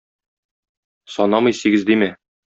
Санамый 1.15 1.57
сигез 1.59 1.85
димә. 1.91 2.09